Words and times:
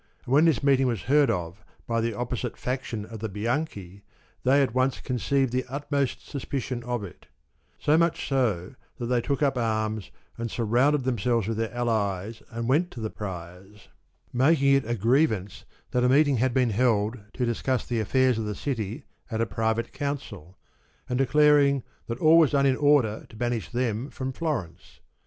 And 0.25 0.33
when 0.33 0.45
this 0.45 0.63
meeting 0.63 0.87
was 0.87 1.03
heard 1.03 1.29
of 1.29 1.63
by 1.85 2.01
the 2.01 2.13
oppo 2.13 2.35
site 2.35 2.57
faction 2.57 3.05
of 3.05 3.19
the 3.19 3.29
Bianchi, 3.29 4.01
they 4.41 4.63
at 4.63 4.73
once 4.73 4.99
conceived 4.99 5.53
the 5.53 5.63
utmost 5.69 6.27
suspicion 6.27 6.81
of 6.83 7.03
it; 7.03 7.27
so 7.77 7.99
much 7.99 8.27
so 8.27 8.73
that 8.97 9.05
they 9.05 9.21
took 9.21 9.43
up 9.43 9.59
arms 9.59 10.09
and 10.39 10.49
surrounded 10.49 11.03
themselves 11.03 11.47
with 11.47 11.57
their 11.57 11.71
allies 11.71 12.41
and 12.49 12.67
went 12.67 12.89
to 12.89 12.99
the 12.99 13.11
Priors, 13.11 13.89
making 14.33 14.73
it 14.73 14.89
a 14.89 14.95
grievance 14.95 15.65
that 15.91 16.03
a 16.03 16.09
meeting 16.09 16.33
123 16.33 16.41
had 16.41 16.53
been 16.55 16.75
held 16.75 17.19
to 17.33 17.45
discuss 17.45 17.85
the 17.85 17.99
affairs 17.99 18.39
of 18.39 18.45
the 18.45 18.55
city 18.55 19.03
at 19.29 19.39
a 19.39 19.45
private 19.45 19.91
council, 19.93 20.57
and 21.07 21.19
declaring 21.19 21.83
that 22.07 22.17
all 22.17 22.39
was 22.39 22.49
done 22.53 22.65
in 22.65 22.75
order 22.75 23.27
to 23.29 23.35
banish 23.35 23.69
them 23.69 24.09
from 24.09 24.31
Florence. 24.33 24.99